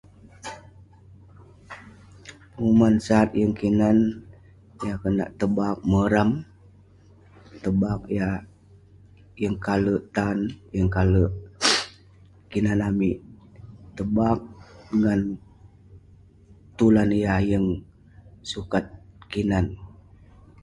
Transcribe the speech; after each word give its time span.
Penguman 2.53 2.95
sat 3.07 3.29
yeng 3.39 3.55
kinan, 3.59 3.97
yah 4.85 4.97
kenak 5.03 5.29
tebaq 5.39 5.77
morang, 5.91 6.31
tebaq 7.63 8.01
yah 8.17 8.35
yeng 9.41 9.57
kalek 9.65 10.03
tan, 10.15 10.37
yeng 10.75 10.89
kalek 10.95 11.31
kinan 12.51 12.79
amik. 12.89 13.17
Tebaq 13.97 14.39
ngan 14.99 15.21
tulan 16.77 17.09
yah 17.23 17.39
yeng 17.49 17.67
sukat 18.51 18.85
kinan. 19.31 19.65